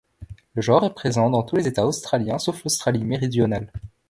Le 0.55 0.63
genre 0.63 0.83
est 0.83 0.95
présent 0.95 1.29
dans 1.29 1.43
tous 1.43 1.57
les 1.57 1.67
États 1.67 1.85
australiens, 1.85 2.39
sauf 2.39 2.63
l'Australie-Méridionale. 2.63 3.71